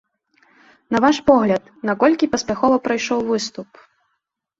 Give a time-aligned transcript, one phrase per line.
[0.95, 3.69] На ваш погляд, наколькі паспяхова прайшоў выступ?